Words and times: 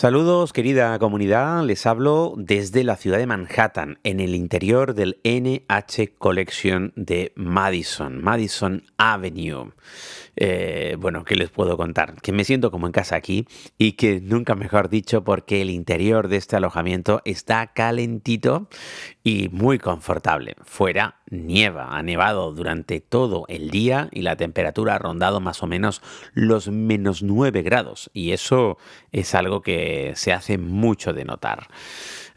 Saludos 0.00 0.54
querida 0.54 0.98
comunidad, 0.98 1.62
les 1.62 1.84
hablo 1.84 2.32
desde 2.38 2.84
la 2.84 2.96
ciudad 2.96 3.18
de 3.18 3.26
Manhattan, 3.26 3.98
en 4.02 4.20
el 4.20 4.34
interior 4.34 4.94
del 4.94 5.20
NH 5.24 6.16
Collection 6.16 6.94
de 6.96 7.34
Madison, 7.36 8.18
Madison 8.22 8.82
Avenue. 8.96 9.74
Eh, 10.36 10.96
bueno, 10.98 11.22
¿qué 11.26 11.34
les 11.34 11.50
puedo 11.50 11.76
contar? 11.76 12.14
Que 12.22 12.32
me 12.32 12.44
siento 12.44 12.70
como 12.70 12.86
en 12.86 12.92
casa 12.94 13.14
aquí 13.14 13.46
y 13.76 13.92
que 13.92 14.22
nunca 14.22 14.54
mejor 14.54 14.88
dicho 14.88 15.22
porque 15.22 15.60
el 15.60 15.68
interior 15.68 16.28
de 16.28 16.38
este 16.38 16.56
alojamiento 16.56 17.20
está 17.26 17.66
calentito 17.66 18.70
y 19.22 19.48
muy 19.50 19.78
confortable. 19.78 20.56
Fuera 20.64 21.16
nieva, 21.30 21.96
ha 21.96 22.02
nevado 22.02 22.52
durante 22.52 23.00
todo 23.00 23.44
el 23.48 23.70
día 23.70 24.08
y 24.12 24.22
la 24.22 24.36
temperatura 24.36 24.94
ha 24.94 24.98
rondado 24.98 25.40
más 25.40 25.62
o 25.62 25.66
menos 25.66 26.02
los 26.32 26.68
menos 26.68 27.22
9 27.22 27.62
grados 27.62 28.10
y 28.14 28.32
eso 28.32 28.78
es 29.12 29.34
algo 29.34 29.62
que 29.62 30.12
se 30.16 30.32
hace 30.32 30.58
mucho 30.58 31.12
de 31.12 31.24
notar. 31.24 31.68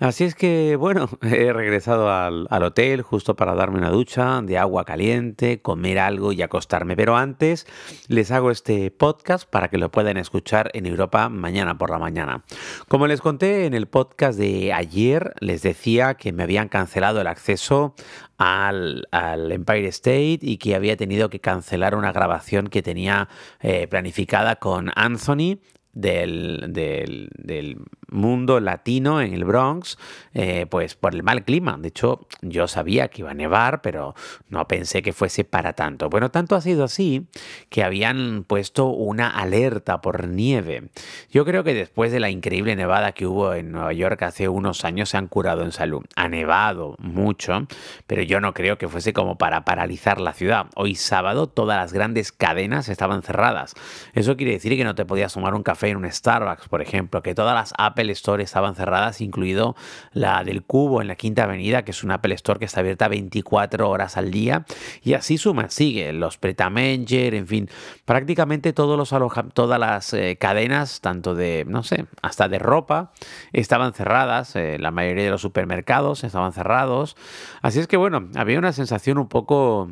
Así 0.04 0.26
es 0.26 0.36
que, 0.36 0.76
bueno, 0.76 1.08
he 1.22 1.54
regresado 1.54 2.12
al, 2.12 2.46
hotel 2.62 3.04
justo 3.04 3.38
para 3.38 3.56
darme 3.56 3.78
una 3.78 3.90
ducha 3.90 4.42
de 4.42 4.58
agua 4.58 4.84
caliente, 4.84 5.62
comer 5.62 5.98
algo 5.98 6.34
y 6.34 6.42
acostarme. 6.42 6.98
Pero 6.98 7.16
antes 7.16 7.66
les 8.10 8.30
hago 8.30 8.52
este 8.52 8.92
podcast 8.92 9.50
para 9.50 9.70
que 9.70 9.78
lo 9.78 9.92
puedan 9.92 10.18
escuchar 10.18 10.72
en 10.74 10.88
Europa 10.88 11.30
mañana 11.30 11.78
por 11.78 11.90
la 11.90 12.00
mañana. 12.00 12.44
Como 12.90 13.08
les 13.08 13.22
conté 13.22 13.66
en 13.66 13.74
el 13.74 13.88
podcast 13.88 14.38
de 14.38 14.74
ayer, 14.74 15.36
les 15.40 15.62
decía 15.62 16.16
que 16.16 16.34
me 16.34 16.44
habían 16.44 16.68
cancelado 16.68 17.22
el 17.22 17.28
acceso 17.28 17.96
al, 18.38 19.08
Empire 19.14 19.88
State 19.88 20.40
y 20.42 20.58
que 20.58 20.76
había 20.76 20.98
tenido 20.98 21.30
que 21.30 21.40
cancelar 21.40 21.96
una 21.96 22.12
grabación 22.12 22.68
que 22.68 22.82
tenía 22.82 23.30
eh, 23.62 23.88
planificada 23.88 24.58
con 24.58 24.92
Anthony 24.96 25.60
del, 25.94 26.66
del, 26.74 27.80
mundo 28.14 28.60
latino 28.60 29.22
en 29.22 29.34
el 29.34 29.44
Bronx, 29.44 29.98
eh, 30.34 30.66
pues 30.70 30.96
por 30.96 31.14
el 31.14 31.24
mal 31.24 31.44
clima. 31.44 31.78
De 31.78 31.90
hecho, 31.90 32.28
yo 32.42 32.68
sabía 32.68 33.10
que 33.10 33.22
iba 33.22 33.32
a 33.32 33.36
nevar, 33.36 33.82
pero 33.82 34.16
no 34.50 34.68
pensé 34.68 35.02
que 35.02 35.14
fuese 35.14 35.44
para 35.44 35.74
tanto. 35.74 36.10
Bueno, 36.10 36.32
tanto 36.32 36.56
ha 36.56 36.62
sido 36.62 36.84
así 36.84 37.28
que 37.70 37.84
habían 37.84 38.46
puesto 38.48 38.88
una 38.88 39.30
alerta 39.30 40.02
por 40.02 40.28
nieve. 40.28 40.90
Yo 41.32 41.46
creo 41.46 41.64
que 41.64 41.74
después 41.74 42.12
de 42.12 42.20
la 42.20 42.30
increíble 42.30 42.76
nevada 42.76 43.12
que 43.12 43.26
hubo 43.26 43.54
en 43.54 43.72
Nueva 43.72 43.94
York 43.94 44.22
hace 44.24 44.48
unos 44.48 44.86
años 44.86 45.10
se 45.10 45.18
han 45.18 45.28
curado 45.28 45.64
en 45.64 45.72
salud. 45.72 46.04
Ha 46.16 46.30
nevado 46.30 46.96
mucho, 47.00 47.68
pero 48.08 48.22
yo 48.22 48.40
no 48.40 48.54
creo 48.54 48.78
que 48.78 48.88
fuese 48.88 49.14
como 49.14 49.38
para 49.38 49.66
paralizar 49.66 50.22
la 50.22 50.34
ciudad. 50.34 50.68
Hoy 50.76 50.96
sábado 50.96 51.48
todas 51.48 51.78
las 51.78 51.94
grandes 51.94 52.32
cadenas 52.32 52.90
estaban 52.90 53.22
cerradas. 53.22 53.74
Eso 54.14 54.38
quiere 54.38 54.54
decir 54.54 54.76
que 54.78 54.84
no 54.84 54.96
te 54.96 55.06
podías 55.06 55.34
tomar 55.34 55.54
un 55.54 55.64
café 55.64 55.90
en 55.90 55.98
un 55.98 56.12
Starbucks, 56.12 56.68
por 56.68 56.82
ejemplo, 56.82 57.22
que 57.22 57.36
todas 57.36 57.56
las 57.56 57.74
Apple 58.04 58.12
Store 58.12 58.44
estaban 58.44 58.76
cerradas, 58.76 59.22
incluido 59.22 59.78
la 60.12 60.44
del 60.44 60.64
Cubo 60.64 61.02
en 61.02 61.08
la 61.08 61.16
Quinta 61.16 61.44
Avenida, 61.44 61.84
que 61.86 61.92
es 61.92 62.04
una 62.04 62.16
Apple 62.16 62.36
Store 62.36 62.60
que 62.60 62.66
está 62.66 62.82
abierta 62.82 63.08
24 63.08 63.90
horas 63.90 64.18
al 64.18 64.30
día. 64.30 64.66
Y 65.04 65.14
así 65.14 65.38
suma, 65.38 65.70
sigue, 65.70 66.12
los 66.12 66.38
Pretamanger, 66.38 67.34
en 67.34 67.48
fin, 67.48 67.70
prácticamente 68.04 68.74
todos 68.74 68.98
los 68.98 69.14
todas 69.54 69.80
las 69.80 70.14
eh, 70.14 70.38
cadenas, 70.38 71.00
tanto 71.00 71.34
de, 71.34 71.64
no 71.66 71.84
sé, 71.84 72.06
hasta 72.22 72.50
de 72.50 72.60
ropa, 72.60 73.14
estaban 73.54 73.94
cerradas. 73.94 74.56
Eh, 74.58 74.78
la 74.80 74.92
mayoría 74.92 75.24
de 75.24 75.32
los 75.32 75.42
supermercados 75.42 76.26
estaban 76.26 76.52
cerrados. 76.52 77.16
Así 77.62 77.80
es 77.80 77.88
que, 77.88 77.96
bueno, 77.96 78.28
había 78.36 78.60
una 78.60 78.74
sensación 78.74 79.18
un 79.18 79.30
poco 79.30 79.90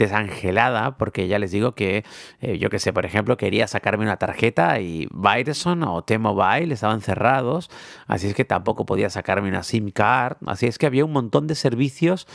desangelada, 0.00 0.96
porque 0.96 1.28
ya 1.28 1.38
les 1.38 1.50
digo 1.50 1.74
que, 1.74 2.04
eh, 2.40 2.58
yo 2.58 2.70
que 2.70 2.78
sé, 2.78 2.92
por 2.92 3.04
ejemplo, 3.04 3.36
quería 3.36 3.66
sacarme 3.66 4.04
una 4.04 4.16
tarjeta 4.16 4.80
y 4.80 5.08
Verizon 5.12 5.82
o 5.84 6.02
T-Mobile 6.02 6.72
estaban 6.72 7.02
cerrados, 7.02 7.70
así 8.06 8.26
es 8.26 8.34
que 8.34 8.46
tampoco 8.46 8.86
podía 8.86 9.10
sacarme 9.10 9.48
una 9.48 9.62
SIM 9.62 9.90
card, 9.90 10.38
así 10.46 10.66
es 10.66 10.78
que 10.78 10.86
había 10.86 11.04
un 11.04 11.12
montón 11.12 11.46
de 11.46 11.54
servicios 11.54 12.26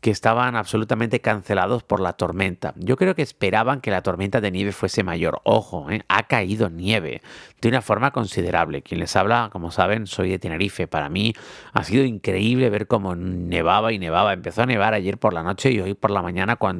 que 0.00 0.10
estaban 0.10 0.56
absolutamente 0.56 1.20
cancelados 1.20 1.82
por 1.82 2.00
la 2.00 2.14
tormenta. 2.14 2.72
Yo 2.76 2.96
creo 2.96 3.14
que 3.14 3.22
esperaban 3.22 3.82
que 3.82 3.90
la 3.90 4.02
tormenta 4.02 4.40
de 4.40 4.50
nieve 4.50 4.72
fuese 4.72 5.04
mayor. 5.04 5.40
Ojo, 5.44 5.90
eh, 5.90 6.02
ha 6.08 6.22
caído 6.22 6.70
nieve 6.70 7.20
de 7.60 7.68
una 7.68 7.82
forma 7.82 8.12
considerable. 8.12 8.80
Quien 8.80 9.00
les 9.00 9.14
habla, 9.14 9.50
como 9.52 9.70
saben, 9.70 10.06
soy 10.06 10.30
de 10.30 10.38
Tenerife. 10.38 10.86
Para 10.86 11.10
mí 11.10 11.34
ha 11.74 11.84
sido 11.84 12.04
increíble 12.04 12.70
ver 12.70 12.86
cómo 12.86 13.14
nevaba 13.14 13.92
y 13.92 13.98
nevaba. 13.98 14.32
Empezó 14.32 14.62
a 14.62 14.66
nevar 14.66 14.94
ayer 14.94 15.18
por 15.18 15.34
la 15.34 15.42
noche 15.42 15.70
y 15.70 15.80
hoy 15.80 15.92
por 15.92 16.10
la 16.10 16.22
mañana 16.22 16.56
cuando 16.56 16.79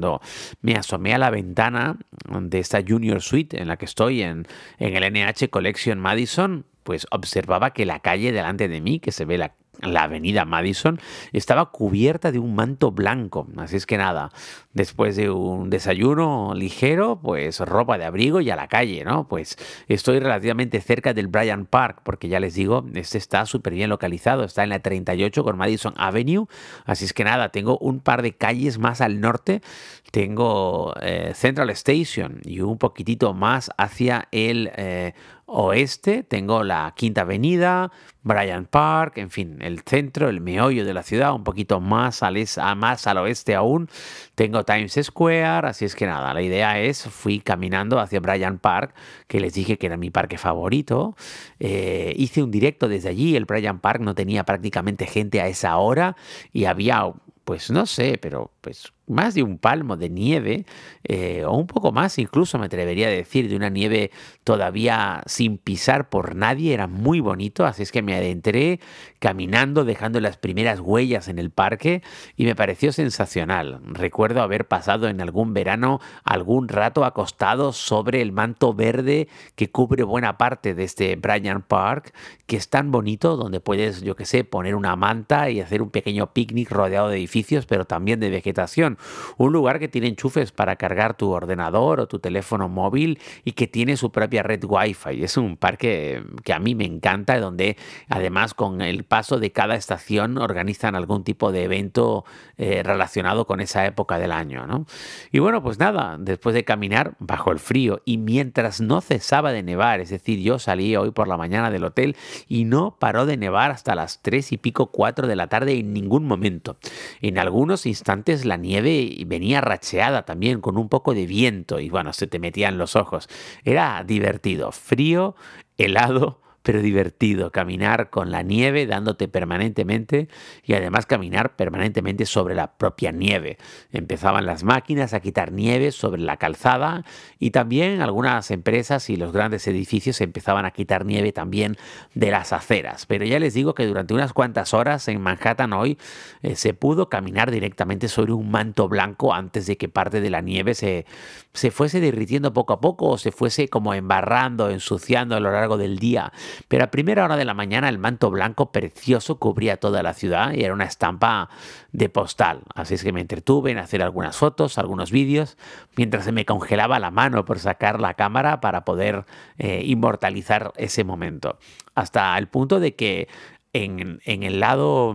me 0.61 0.75
asomé 0.75 1.15
a 1.15 1.19
la 1.19 1.31
ventana 1.31 1.99
de 2.29 2.59
esta 2.59 2.83
Junior 2.87 3.21
Suite 3.21 3.61
en 3.61 3.69
la 3.69 3.77
que 3.77 3.85
estoy 3.85 4.23
en, 4.23 4.47
en 4.79 4.97
el 4.97 5.13
NH 5.13 5.49
Collection 5.51 5.99
Madison, 5.99 6.67
pues 6.83 7.07
observaba 7.11 7.73
que 7.73 7.87
la 7.87 8.01
calle 8.01 8.33
delante 8.33 8.69
de 8.69 8.81
mí, 8.81 9.01
que 9.01 9.13
se 9.13 9.25
ve 9.25 9.39
la 9.39 9.55
la 9.83 10.05
avenida 10.05 10.45
Madison, 10.45 11.01
estaba 11.33 11.71
cubierta 11.71 12.33
de 12.33 12.39
un 12.39 12.55
manto 12.55 12.91
blanco. 12.93 13.47
Así 13.57 13.77
es 13.77 13.87
que 13.87 13.99
nada, 13.99 14.31
después 14.73 15.17
de 15.17 15.31
un 15.31 15.71
desayuno 15.71 16.53
ligero, 16.55 17.21
pues 17.23 17.61
ropa 17.61 17.99
de 17.99 18.05
abrigo 18.05 18.41
y 18.41 18.51
a 18.51 18.57
la 18.57 18.69
calle, 18.69 19.05
¿no? 19.05 19.29
Pues 19.29 19.57
estoy 19.89 20.19
relativamente 20.19 20.81
cerca 20.81 21.15
del 21.15 21.29
Bryant 21.29 21.69
Park, 21.69 22.01
porque 22.05 22.29
ya 22.29 22.41
les 22.41 22.55
digo, 22.55 22.85
este 22.95 23.19
está 23.19 23.47
súper 23.47 23.75
bien 23.75 23.91
localizado, 23.91 24.45
está 24.45 24.63
en 24.63 24.71
la 24.71 24.81
38 24.81 25.45
con 25.45 25.57
Madison 25.57 25.95
Avenue. 25.97 26.47
Así 26.85 27.05
es 27.05 27.13
que 27.13 27.25
nada, 27.25 27.51
tengo 27.51 27.79
un 27.79 28.01
par 28.01 28.23
de 28.23 28.33
calles 28.33 28.79
más 28.79 29.01
al 29.01 29.21
norte, 29.21 29.63
tengo 30.11 30.95
eh, 31.01 31.33
Central 31.35 31.71
Station 31.71 32.41
y 32.45 32.61
un 32.61 32.79
poquitito 32.79 33.35
más 33.35 33.71
hacia 33.77 34.29
el... 34.31 34.71
Eh, 34.77 35.15
oeste 35.51 36.23
tengo 36.23 36.65
la 36.65 36.93
Quinta 36.97 37.23
Avenida, 37.23 37.91
Bryant 38.23 38.69
Park, 38.69 39.19
en 39.19 39.31
fin, 39.31 39.59
el 39.61 39.81
centro, 39.81 40.29
el 40.29 40.41
meollo 40.41 40.85
de 40.85 40.95
la 40.95 41.03
ciudad, 41.03 41.35
un 41.35 41.45
poquito 41.45 41.81
más 41.81 42.23
al, 42.23 42.37
más 42.77 43.07
al 43.07 43.19
oeste 43.19 43.55
aún, 43.55 43.89
tengo 44.35 44.65
Times 44.65 44.99
Square, 45.03 45.67
así 45.69 45.85
es 45.85 45.95
que 45.95 46.07
nada, 46.07 46.33
la 46.35 46.43
idea 46.43 46.79
es, 46.81 47.03
fui 47.05 47.41
caminando 47.41 47.99
hacia 47.99 48.21
Bryant 48.21 48.61
Park, 48.61 48.95
que 49.27 49.41
les 49.41 49.55
dije 49.55 49.79
que 49.79 49.87
era 49.87 49.97
mi 49.97 50.11
parque 50.11 50.39
favorito, 50.39 51.17
eh, 51.59 52.15
hice 52.17 52.43
un 52.43 52.51
directo 52.51 52.89
desde 52.89 53.09
allí, 53.09 53.37
el 53.37 53.47
Bryant 53.47 53.81
Park 53.81 54.01
no 54.03 54.15
tenía 54.15 54.45
prácticamente 54.45 55.07
gente 55.07 55.41
a 55.41 55.49
esa 55.49 55.77
hora 55.79 56.17
y 56.53 56.67
había, 56.67 57.13
pues 57.45 57.71
no 57.71 57.87
sé, 57.87 58.19
pero 58.19 58.53
pues 58.61 58.93
más 59.11 59.35
de 59.35 59.43
un 59.43 59.59
palmo 59.59 59.97
de 59.97 60.09
nieve, 60.09 60.67
eh, 61.05 61.45
o 61.45 61.53
un 61.53 61.67
poco 61.67 61.93
más 61.93 62.19
incluso 62.19 62.59
me 62.59 62.67
atrevería 62.67 63.09
a 63.09 63.11
decir, 63.11 63.49
de 63.49 63.57
una 63.57 63.69
nieve 63.69 64.11
todavía 64.45 65.23
sin 65.27 65.59
pisar 65.59 66.09
por 66.09 66.35
nadie, 66.35 66.75
era 66.75 66.87
muy 66.87 67.21
bonito, 67.21 67.67
así 67.67 67.83
es 67.83 67.93
que 67.93 68.03
me 68.03 68.15
adentré 68.15 68.81
caminando, 69.19 69.85
dejando 69.85 70.21
las 70.21 70.37
primeras 70.37 70.81
huellas 70.81 71.29
en 71.29 71.39
el 71.39 71.51
parque 71.51 72.03
y 72.37 72.45
me 72.45 72.55
pareció 72.55 72.93
sensacional. 72.93 73.81
Recuerdo 73.85 74.43
haber 74.43 74.67
pasado 74.67 75.09
en 75.09 75.21
algún 75.21 75.53
verano 75.55 76.01
algún 76.25 76.69
rato 76.69 77.05
acostado 77.05 77.73
sobre 77.73 78.23
el 78.23 78.33
manto 78.33 78.75
verde 78.75 79.29
que 79.57 79.71
cubre 79.71 80.05
buena 80.05 80.39
parte 80.39 80.75
de 80.75 80.85
este 80.85 81.17
Bryant 81.17 81.65
Park, 81.67 82.15
que 82.47 82.57
es 82.57 82.69
tan 82.69 82.91
bonito, 82.91 83.37
donde 83.37 83.61
puedes, 83.61 84.03
yo 84.03 84.17
que 84.17 84.25
sé, 84.25 84.45
poner 84.45 84.75
una 84.75 84.97
manta 84.97 85.51
y 85.51 85.61
hacer 85.61 85.83
un 85.83 85.91
pequeño 85.91 86.33
picnic 86.33 86.71
rodeado 86.71 87.09
de 87.09 87.17
edificios, 87.17 87.67
pero 87.67 87.85
también 87.85 88.21
de 88.21 88.31
vegetación 88.31 88.99
un 89.37 89.53
lugar 89.53 89.79
que 89.79 89.89
tiene 89.89 90.09
enchufes 90.09 90.53
para 90.53 90.77
cargar 90.77 91.17
tu 91.17 91.31
ordenador 91.31 92.01
o 92.01 92.09
tu 92.09 92.19
teléfono 92.19 92.69
móvil 92.69 93.19
y 93.45 93.53
que 93.53 93.67
tiene 93.67 93.97
su 93.97 94.11
propia 94.13 94.43
red 94.43 94.63
Wi-Fi. 94.65 95.23
Es 95.23 95.37
un 95.37 95.57
parque 95.57 96.23
que 96.45 96.53
a 96.53 96.59
mí 96.59 96.75
me 96.75 96.85
encanta, 96.85 97.39
donde 97.39 97.77
además 98.09 98.55
con 98.55 98.81
el 98.81 99.05
paso 99.05 99.39
de 99.39 99.53
cada 99.53 99.75
estación 99.75 100.39
organizan 100.39 100.95
algún 100.95 101.25
tipo 101.25 101.53
de 101.53 101.65
evento 101.65 102.25
eh, 102.57 102.83
relacionado 102.83 103.47
con 103.47 103.61
esa 103.61 103.87
época 103.87 104.19
del 104.19 104.33
año. 104.33 104.67
¿no? 104.67 104.87
Y 105.31 105.39
bueno, 105.39 105.63
pues 105.63 105.79
nada, 105.79 106.17
después 106.19 106.55
de 106.55 106.65
caminar 106.65 107.15
bajo 107.19 107.53
el 107.53 107.59
frío 107.59 108.03
y 108.05 108.19
mientras 108.19 108.81
no 108.81 109.01
cesaba 109.01 109.53
de 109.53 109.63
nevar, 109.63 110.01
es 110.01 110.11
decir, 110.11 110.41
yo 110.41 110.59
salí 110.59 110.97
hoy 110.97 111.11
por 111.11 111.29
la 111.29 111.37
mañana 111.37 111.71
del 111.71 111.85
hotel 111.85 112.17
y 112.49 112.65
no 112.65 112.97
paró 112.99 113.27
de 113.27 113.37
nevar 113.37 113.71
hasta 113.71 113.95
las 113.95 114.21
tres 114.23 114.53
y 114.53 114.57
pico, 114.57 114.91
cuatro 114.91 115.27
de 115.27 115.37
la 115.37 115.49
tarde 115.49 115.79
en 115.79 115.93
ningún 115.93 116.25
momento. 116.25 116.77
En 117.21 117.39
algunos 117.39 117.87
instantes 117.87 118.45
la 118.45 118.57
nieve 118.57 118.90
y 118.93 119.25
venía 119.25 119.61
racheada 119.61 120.25
también 120.25 120.61
con 120.61 120.77
un 120.77 120.89
poco 120.89 121.15
de 121.15 121.27
viento 121.27 121.81
y 121.81 121.91
bueno, 121.91 122.13
se 122.13 122.27
te 122.27 122.39
metía 122.39 122.69
en 122.69 122.79
los 122.79 122.97
ojos. 122.97 123.29
Era 123.65 124.03
divertido, 124.05 124.73
frío, 124.73 125.35
helado, 125.79 126.41
pero 126.63 126.83
divertido. 126.83 127.51
Caminar 127.51 128.11
con 128.11 128.31
la 128.31 128.43
nieve 128.43 128.87
dándote 128.87 129.29
permanentemente 129.29 130.29
y 130.65 130.75
además 130.75 131.07
caminar 131.07 131.57
permanentemente 131.57 132.27
sobre 132.27 132.55
la 132.55 132.77
propia 132.77 133.13
nieve. 133.13 133.59
Empezaban 133.93 134.47
las 134.47 134.65
máquinas 134.65 135.15
a 135.15 135.21
quitar 135.21 135.53
nieve 135.53 135.93
sobre 135.93 136.21
la 136.21 136.37
calzada 136.37 137.05
y 137.39 137.51
también 137.51 138.01
algunas 138.03 138.51
empresas 138.51 139.11
y 139.11 139.17
los 139.17 139.33
grandes 139.33 139.67
edificios 139.67 140.21
empezaban 140.21 140.65
a 140.65 140.71
quitar 140.71 141.05
nieve 141.05 141.33
también 141.33 141.77
de 142.15 142.31
las 142.31 142.53
aceras. 142.53 143.07
Pero 143.07 143.25
ya 143.25 143.39
les 143.39 143.55
digo 143.55 143.75
que 143.75 143.87
durante 143.87 144.15
unas 144.15 144.33
cuantas 144.33 144.75
horas 144.75 145.09
en 145.09 145.21
Manhattan 145.21 145.73
hoy 145.73 145.99
eh, 146.43 146.57
se 146.57 146.75
pudo 146.75 147.09
caminar 147.09 147.51
directamente 147.51 148.09
sobre 148.09 148.33
un 148.33 148.51
manto 148.51 148.89
blanco 148.89 149.35
antes 149.35 149.67
de 149.67 149.77
que 149.77 149.89
parte 149.89 150.21
de 150.21 150.31
la 150.31 150.41
nieve 150.41 150.75
se, 150.75 151.07
se 151.53 151.71
fuese 151.71 152.01
derritiendo 152.01 152.53
poco 152.53 152.73
a 152.73 152.81
poco 152.81 153.09
o 153.09 153.19
se 153.19 153.33
fuese 153.33 153.69
como 153.69 153.95
embarrando, 153.95 154.71
ensuciando 154.71 155.37
a 155.37 155.41
lo 155.41 155.51
largo 155.51 155.77
del 155.77 155.99
día. 155.99 156.33
Pero 156.69 156.85
a 156.85 156.91
primera 156.91 157.25
hora 157.25 157.37
de 157.37 157.45
la 157.45 157.55
mañana 157.55 157.89
el 157.89 157.99
manto 157.99 158.31
blanco 158.31 158.73
precioso 158.73 159.39
cubría 159.39 159.79
toda 159.79 160.03
la 160.03 160.15
ciudad 160.15 160.53
y 160.53 160.65
era 160.65 160.75
una 160.75 160.85
estampa 160.85 161.49
de 161.93 162.09
postal. 162.09 162.63
Así 162.75 162.95
es 162.95 163.03
que 163.03 163.13
me 163.13 163.21
entretuve 163.21 163.71
en 163.71 163.79
hacer 163.79 164.03
algunas 164.03 164.37
fotos, 164.37 164.79
algunos 164.79 165.11
vídeos, 165.11 165.57
mientras 165.97 166.25
se 166.25 166.33
me 166.33 166.45
congelaba 166.45 166.99
la 166.99 167.11
mano 167.11 167.45
por 167.45 167.59
sacar 167.59 168.01
la 168.01 168.15
cámara 168.15 168.61
para 168.61 168.85
poder 168.85 169.25
eh, 169.59 169.83
inmortalizar 169.85 170.73
ese 170.77 171.05
momento. 171.05 171.59
Hasta 171.95 172.37
el 172.39 172.49
punto 172.49 172.81
de 172.81 172.95
que 172.95 173.29
en, 173.73 174.21
el 174.25 174.61
lado 174.61 175.15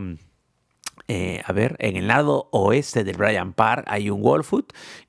eh, 1.08 1.42
a 1.46 1.54
ver, 1.54 1.76
en 1.80 1.98
el 1.98 2.08
lado 2.08 2.50
oeste 2.52 3.04
del 3.04 3.18
Bryant 3.18 3.56
Park 3.56 3.86
hay 3.88 4.10
un 4.10 4.22
Wall 4.22 4.44
Food 4.44 4.66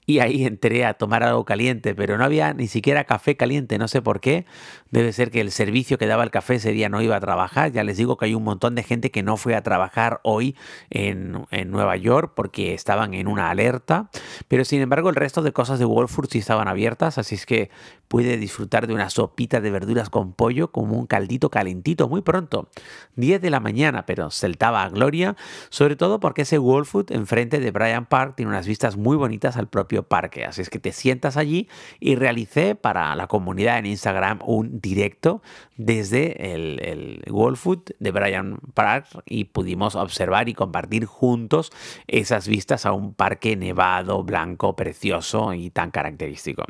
y 0.07 0.21
ahí 0.21 0.45
entré 0.45 0.85
a 0.85 0.95
tomar 0.95 1.25
algo 1.25 1.45
caliente, 1.45 1.95
pero 1.97 2.17
no 2.17 2.25
había 2.25 2.55
ni 2.55 2.69
siquiera 2.69 3.05
café 3.05 3.37
caliente, 3.37 3.77
no 3.77 3.89
sé 3.89 4.01
por 4.03 4.21
qué. 4.21 4.47
Debe 4.93 5.13
ser 5.13 5.33
que 5.33 5.41
el 5.41 5.51
servicio 5.51 5.99
que 5.99 6.07
daba 6.07 6.23
el 6.23 6.31
café 6.31 6.55
ese 6.55 6.71
día 6.71 6.89
no 6.89 7.03
iba 7.03 7.17
a 7.17 7.21
trabajar. 7.21 7.73
Ya 7.73 7.83
les 7.83 7.97
digo 7.97 8.17
que 8.17 8.27
hay 8.27 8.35
un 8.35 8.45
montón 8.45 8.77
de 8.77 8.85
gente 8.85 9.11
que 9.11 9.25
no 9.25 9.37
fue 9.37 9.57
a 9.57 9.63
trabajar 9.65 10.21
hoy 10.23 10.55
en, 10.91 11.45
Nueva 11.67 11.97
York 11.97 12.33
porque 12.37 12.75
estaban 12.75 13.15
en 13.15 13.27
una 13.27 13.51
alerta, 13.51 14.11
pero 14.47 14.65
sin 14.65 14.81
embargo 14.83 15.09
el 15.09 15.17
resto 15.17 15.43
de 15.43 15.53
cosas 15.53 15.79
de 15.79 15.85
Wall 15.85 16.09
Food 16.09 16.29
sí 16.31 16.39
estaban 16.39 16.69
abiertas, 16.69 17.19
así 17.19 17.35
es 17.35 17.47
que 17.47 17.71
pude 18.09 18.37
disfrutar 18.37 18.87
de 18.87 18.95
una 18.95 19.11
sopita 19.11 19.61
de 19.61 19.71
verduras 19.71 20.11
con 20.11 20.33
pollo 20.33 20.71
como 20.71 20.97
un 20.97 21.07
caldito 21.07 21.51
calentito 21.51 22.09
muy 22.09 22.21
pronto, 22.21 22.69
10 23.17 23.41
de 23.41 23.51
la 23.51 23.59
mañana, 23.59 24.07
pero 24.07 24.31
saltaba 24.31 24.85
a 24.85 24.89
gloria, 24.91 25.35
sobre 25.71 25.97
todo 25.97 26.21
porque 26.21 26.43
ese 26.43 26.59
Wall 26.59 26.87
Food 26.87 27.11
enfrente 27.11 27.59
de 27.59 27.71
Bryant 27.73 28.09
Park 28.09 28.35
tiene 28.37 28.51
unas 28.51 28.67
vistas 28.67 28.97
muy 28.97 29.17
bonitas 29.17 29.57
al 29.57 29.69
propio 29.69 29.96
parque. 30.05 30.45
Así 30.45 30.63
es 30.63 30.71
que 30.71 30.79
te 30.79 30.93
sientas 30.93 31.37
allí 31.37 31.69
y 32.01 32.17
realicé 32.17 32.75
para 32.75 33.15
la 33.15 33.27
comunidad 33.27 33.79
en 33.79 33.87
Instagram 33.87 34.41
un 34.45 34.81
directo 34.81 35.43
desde 35.77 36.55
el, 36.55 36.81
el 36.83 37.57
Food 37.57 37.95
de 37.99 38.11
Brian 38.11 38.59
Park 38.75 39.07
y 39.27 39.45
pudimos 39.45 39.95
observar 39.95 40.49
y 40.49 40.55
compartir 40.55 41.05
juntos 41.05 41.73
esas 42.07 42.49
vistas 42.49 42.87
a 42.87 42.93
un 42.93 43.15
parque 43.15 43.57
nevado, 43.57 44.23
blanco, 44.23 44.77
precioso 44.77 45.53
y 45.55 45.71
tan 45.71 45.91
característico. 45.91 46.65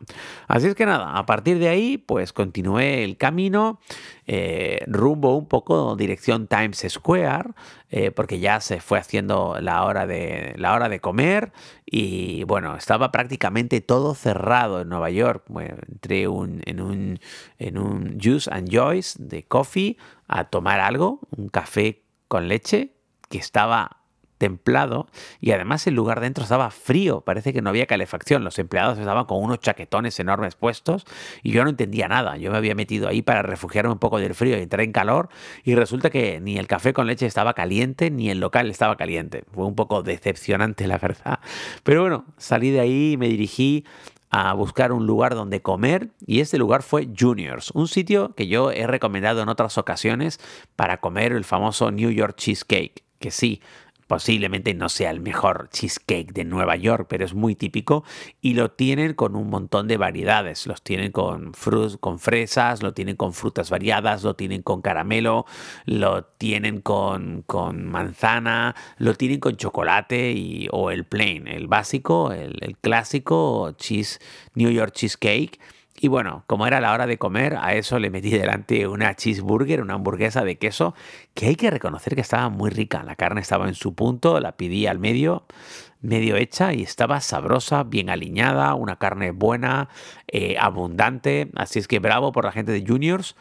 Así 0.49 0.69
es 0.69 0.75
que 0.75 0.87
nada, 0.87 1.17
a 1.17 1.27
partir 1.27 1.59
de 1.59 1.69
ahí 1.69 1.99
pues 1.99 2.33
continué 2.33 3.05
el 3.05 3.17
camino 3.17 3.81
eh, 4.27 4.83
rumbo 4.87 5.37
un 5.37 5.47
poco 5.47 5.95
dirección 5.97 6.49
Times 6.49 6.85
Square, 6.89 7.51
eh, 7.91 8.11
porque 8.11 8.41
ya 8.41 8.61
se 8.61 8.81
fue 8.81 8.99
haciendo 8.99 9.57
la 9.61 9.85
hora, 9.85 10.07
de, 10.07 10.55
la 10.57 10.75
hora 10.75 10.89
de 10.89 11.01
comer 11.01 11.53
y 11.85 12.45
bueno, 12.45 12.77
estaba 12.77 13.13
prácticamente 13.13 13.81
todo 13.81 14.15
cerrado 14.15 14.81
en 14.81 14.89
Nueva 14.89 15.11
York. 15.11 15.45
entré 15.89 16.23
en, 16.23 16.81
un, 16.81 17.21
en 17.59 17.79
un 17.79 18.19
Juice 18.21 18.51
and 18.53 18.69
Joyce 18.71 19.17
de 19.23 19.45
coffee 19.45 19.97
a 20.27 20.45
tomar 20.45 20.81
algo, 20.81 21.21
un 21.37 21.49
café 21.49 22.03
con 22.29 22.49
leche 22.49 22.93
que 23.29 23.39
estaba 23.39 23.99
templado 24.39 25.09
y 25.41 25.53
además 25.53 25.87
el 25.87 25.95
lugar 25.95 26.21
dentro 26.21 26.45
estaba 26.45 26.71
frío, 26.71 27.23
parece 27.23 27.53
que 27.53 27.63
no 27.63 27.71
había 27.71 27.87
calefacción, 27.87 28.45
los 28.45 28.59
empleados 28.59 28.99
estaban 28.99 29.25
con 29.25 29.43
unos 29.43 29.61
chaquetones 29.61 30.19
enormes 30.21 30.55
puestos 30.55 31.05
y 31.43 31.53
yo 31.53 31.65
no 31.65 31.71
entendía 31.71 32.09
nada, 32.09 32.37
yo 32.37 32.51
me 32.51 32.57
había 32.59 32.75
metido 32.75 33.09
ahí 33.09 33.23
para 33.23 33.43
refugiarme 33.43 33.93
un 33.93 33.99
poco 33.99 34.19
del 34.19 34.35
frío 34.35 34.59
y 34.59 34.63
entré 34.63 34.85
en 34.85 34.93
calor 34.93 35.29
y 35.65 35.75
resulta 35.75 36.11
que 36.11 36.41
ni 36.41 36.59
el 36.59 36.67
café 36.67 36.93
con 36.93 37.07
leche 37.07 37.27
estaba 37.27 37.55
caliente 37.55 38.11
ni 38.11 38.31
el 38.31 38.41
local 38.41 38.71
estaba 38.71 38.97
caliente, 38.97 39.45
fue 39.53 39.65
un 39.65 39.75
poco 39.75 40.03
decepcionante 40.03 40.87
la 40.87 40.99
verdad, 40.99 41.41
pero 41.83 42.03
bueno, 42.03 42.25
salí 42.37 42.71
de 42.71 42.81
ahí 42.81 43.13
y 43.13 43.17
me 43.17 43.29
dirigí 43.29 43.85
a 44.31 44.53
buscar 44.53 44.93
un 44.93 45.07
lugar 45.07 45.35
donde 45.35 45.63
comer 45.63 46.11
y 46.27 46.41
este 46.41 46.59
lugar 46.59 46.83
fue 46.83 47.09
Juniors, 47.19 47.71
un 47.71 47.89
sitio 47.89 48.35
que 48.35 48.49
yo 48.49 48.71
he 48.71 48.87
recomendado 48.87 49.41
en 49.43 49.49
otras 49.49 49.79
ocasiones 49.79 50.41
para 50.75 50.99
comer 50.99 51.33
el 51.33 51.45
famoso 51.45 51.91
New 51.91 52.11
York 52.11 52.37
Cheesecake, 52.37 53.05
que 53.19 53.31
sí, 53.31 53.63
Posiblemente 54.07 54.73
no 54.75 54.89
sea 54.89 55.11
el 55.11 55.21
mejor 55.21 55.69
cheesecake 55.71 56.33
de 56.33 56.45
Nueva 56.45 56.77
York, 56.77 57.07
pero 57.09 57.25
es 57.25 57.35
muy 57.35 57.57
típico 57.57 58.05
y 58.41 58.55
lo 58.55 58.71
tienen 58.71 59.15
con 59.15 59.35
un 59.35 59.51
montón 59.51 59.89
de 59.89 59.97
variedades. 59.97 60.67
Los 60.67 60.83
tienen 60.83 61.11
con, 61.11 61.53
con 62.01 62.19
fresas, 62.19 62.83
lo 62.83 62.95
tienen 62.95 63.17
con 63.17 63.33
frutas 63.33 63.71
variadas, 63.71 64.23
lo 64.23 64.35
tienen 64.35 64.63
con 64.63 64.81
caramelo, 64.81 65.45
lo 65.87 66.25
tienen 66.25 66.81
con, 66.81 67.43
con 67.47 67.85
manzana, 67.85 68.77
lo 68.99 69.15
tienen 69.15 69.41
con 69.41 69.57
chocolate 69.57 70.33
y, 70.33 70.69
o 70.71 70.91
el 70.91 71.05
plain, 71.05 71.49
el 71.49 71.67
básico, 71.67 72.33
el, 72.33 72.57
el 72.61 72.77
clásico 72.79 73.73
cheese, 73.73 74.21
New 74.55 74.71
York 74.71 74.93
cheesecake 74.93 75.59
y 76.01 76.09
bueno, 76.09 76.45
como 76.47 76.67
era 76.67 76.81
la 76.81 76.93
hora 76.93 77.07
de 77.07 77.19
comer, 77.19 77.57
a 77.61 77.75
eso 77.75 77.99
le 77.99 78.11
metí 78.11 78.31
delante 78.31 78.87
una 78.87 79.15
cheeseburger, 79.15 79.81
una 79.81 79.95
hamburguesa 79.95 80.45
de 80.45 80.59
queso, 80.59 80.95
que 81.35 81.47
hay 81.47 81.57
que 81.57 81.71
reconocer 81.71 82.15
que 82.15 82.21
estaba 82.21 82.49
muy 82.49 82.71
rica. 82.71 83.03
La 83.03 83.17
carne 83.17 83.41
estaba 83.41 83.69
en 83.69 83.75
su 83.75 83.95
punto, 83.95 84.41
la 84.41 84.57
pedí 84.57 84.87
al 84.87 84.99
medio, 84.99 85.45
medio 86.01 86.37
hecha 86.37 86.73
y 86.73 86.83
estaba 86.83 87.21
sabrosa, 87.21 87.83
bien 87.85 88.11
aliñada, 88.11 88.75
una 88.75 88.97
carne 88.97 89.31
buena, 89.31 89.89
eh, 90.29 90.57
abundante. 90.61 91.51
Así 91.57 91.79
es 91.79 91.89
que 91.89 91.99
bravo 91.99 92.33
por 92.33 92.45
la 92.45 92.53
gente 92.53 92.73
de 92.73 92.85
Juniors 92.87 93.37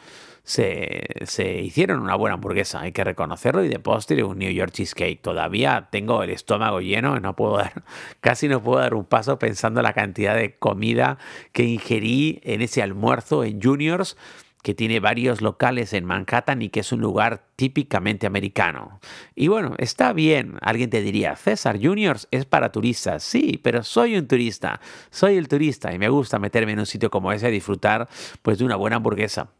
se, 0.46 1.60
hicieron 1.60 2.00
una 2.00 2.14
buena 2.14 2.34
hamburguesa, 2.34 2.80
hay 2.80 2.92
que 2.92 3.02
reconocerlo, 3.02 3.64
y 3.64 3.68
de 3.68 3.80
postre 3.80 4.22
un 4.22 4.38
New 4.38 4.50
York 4.50 4.72
cheesecake. 4.72 5.20
Todavía 5.20 5.88
tengo 5.90 6.22
el 6.22 6.30
estómago 6.30 6.80
lleno, 6.80 7.18
no 7.18 7.34
puedo 7.34 7.58
dar, 7.58 7.82
casi 8.20 8.48
no 8.48 8.62
puedo 8.62 8.78
dar 8.78 8.94
un 8.94 9.04
paso 9.04 9.40
pensando 9.40 9.82
la 9.82 9.92
cantidad 9.92 10.36
de 10.36 10.56
comida 10.56 11.18
que 11.52 11.64
ingerí 11.64 12.40
en 12.44 12.62
ese 12.62 12.80
almuerzo 12.80 13.42
en 13.42 13.60
Juniors 13.60 14.16
que 14.62 14.74
tiene 14.74 14.98
varios 14.98 15.42
locales 15.42 15.92
en 15.92 16.04
Manhattan 16.04 16.62
y 16.62 16.70
que 16.70 16.80
es 16.80 16.90
un 16.90 17.00
lugar 17.00 17.44
típicamente 17.54 18.26
americano. 18.26 19.00
Y 19.36 19.46
bueno, 19.46 19.74
está 19.78 20.12
bien, 20.12 20.58
alguien 20.60 20.90
te 20.90 21.02
diría, 21.02 21.36
César 21.36 21.78
Juniors 21.80 22.26
es 22.32 22.46
para 22.46 22.72
turistas. 22.72 23.22
Sí, 23.22 23.60
pero 23.62 23.84
soy 23.84 24.16
un 24.16 24.26
turista, 24.26 24.80
soy 25.10 25.36
el 25.36 25.46
turista 25.46 25.92
y 25.92 26.00
me 26.00 26.08
gusta 26.08 26.40
meterme 26.40 26.72
en 26.72 26.80
un 26.80 26.86
sitio 26.86 27.10
como 27.10 27.30
ese 27.30 27.46
a 27.46 27.50
disfrutar 27.50 28.08
pues 28.42 28.58
de 28.58 28.64
una 28.64 28.74
buena 28.74 28.96
hamburguesa 28.96 29.50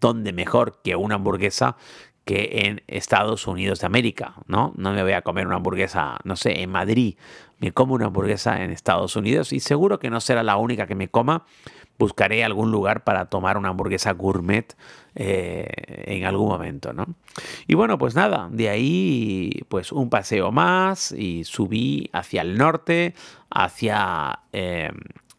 ¿dónde 0.00 0.32
mejor 0.32 0.80
que 0.82 0.96
una 0.96 1.16
hamburguesa 1.16 1.76
que 2.28 2.66
en 2.66 2.82
Estados 2.88 3.46
Unidos 3.46 3.80
de 3.80 3.86
América, 3.86 4.34
¿no? 4.46 4.74
No 4.76 4.92
me 4.92 5.02
voy 5.02 5.12
a 5.12 5.22
comer 5.22 5.46
una 5.46 5.56
hamburguesa, 5.56 6.18
no 6.24 6.36
sé, 6.36 6.60
en 6.60 6.70
Madrid. 6.70 7.16
Me 7.58 7.72
como 7.72 7.94
una 7.94 8.04
hamburguesa 8.04 8.62
en 8.62 8.70
Estados 8.70 9.16
Unidos 9.16 9.54
y 9.54 9.60
seguro 9.60 9.98
que 9.98 10.10
no 10.10 10.20
será 10.20 10.42
la 10.42 10.58
única 10.58 10.86
que 10.86 10.94
me 10.94 11.08
coma. 11.08 11.46
Buscaré 11.98 12.44
algún 12.44 12.70
lugar 12.70 13.02
para 13.02 13.30
tomar 13.30 13.56
una 13.56 13.70
hamburguesa 13.70 14.12
gourmet 14.12 14.76
eh, 15.14 15.68
en 16.04 16.26
algún 16.26 16.48
momento, 16.48 16.92
¿no? 16.92 17.06
Y 17.66 17.76
bueno, 17.76 17.96
pues 17.96 18.14
nada, 18.14 18.50
de 18.52 18.68
ahí 18.68 19.62
pues 19.70 19.90
un 19.90 20.10
paseo 20.10 20.52
más 20.52 21.12
y 21.12 21.44
subí 21.44 22.10
hacia 22.12 22.42
el 22.42 22.58
norte, 22.58 23.14
hacia, 23.48 24.40
eh, 24.52 24.90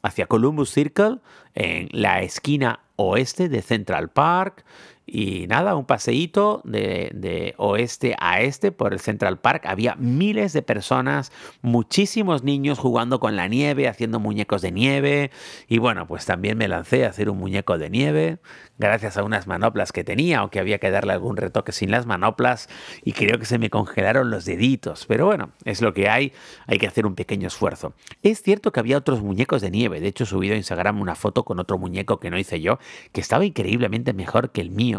hacia 0.02 0.26
Columbus 0.26 0.72
Circle, 0.72 1.20
en 1.54 1.88
la 1.92 2.24
esquina 2.24 2.80
oeste 3.00 3.50
de 3.50 3.62
Central 3.62 4.10
Park. 4.10 4.64
Y 5.12 5.48
nada, 5.48 5.76
un 5.76 5.86
paseíto 5.86 6.62
de, 6.64 7.54
oeste 7.58 8.16
a 8.20 8.42
este 8.42 8.72
por 8.72 8.94
el 8.94 9.00
Central 9.00 9.40
Park. 9.40 9.66
Había 9.66 9.96
miles 9.96 10.54
de 10.54 10.62
personas, 10.62 11.32
muchísimos 11.62 12.44
niños 12.44 12.80
jugando 12.80 13.20
con 13.20 13.36
la 13.36 13.48
nieve, 13.48 13.88
haciendo 13.88 14.20
muñecos 14.20 14.62
de 14.62 14.72
nieve. 14.72 15.32
Y 15.68 15.80
bueno, 15.80 16.08
pues 16.08 16.26
también 16.26 16.58
me 16.58 16.68
lancé 16.68 17.06
a 17.06 17.10
hacer 17.10 17.30
un 17.30 17.38
muñeco 17.38 17.78
de 17.78 17.90
nieve 17.90 18.40
gracias 18.80 19.18
a 19.18 19.24
unas 19.24 19.46
manoplas 19.46 19.92
que 19.92 20.04
tenía, 20.04 20.40
aunque 20.40 20.60
había 20.60 20.80
que 20.80 20.90
darle 20.90 21.14
algún 21.14 21.38
retoque 21.38 21.72
sin 21.72 21.92
las 21.92 22.06
manoplas 22.06 22.70
y 23.04 23.12
creo 23.12 23.38
que 23.38 23.46
se 23.46 23.60
me 23.60 23.70
congelaron 23.70 24.32
los 24.32 24.46
deditos. 24.46 25.06
Pero 25.06 25.26
bueno, 25.26 25.52
es 25.66 25.82
lo 25.82 25.94
que 25.94 26.10
hay, 26.10 26.34
hay 26.66 26.78
que 26.80 26.88
hacer 26.88 27.06
un 27.06 27.16
pequeño 27.16 27.48
esfuerzo. 27.48 27.94
Es 28.24 28.42
cierto 28.42 28.72
que 28.72 28.80
había 28.80 28.98
otros 28.98 29.22
muñecos 29.22 29.62
de 29.62 29.70
nieve, 29.70 30.00
de 30.00 30.08
hecho 30.08 30.24
he 30.24 30.28
subido 30.28 30.56
a 30.56 30.58
Instagram 30.58 31.02
una 31.02 31.16
foto 31.16 31.44
con 31.44 31.60
otro 31.60 31.78
muñeco 31.78 32.20
que 32.20 32.30
no 32.30 32.38
hice 32.38 32.62
yo, 32.62 32.80
que 33.12 33.22
estaba 33.22 33.46
increíblemente 33.46 34.14
mejor 34.14 34.52
que 34.52 34.62
el 34.62 34.72
mío 34.72 34.99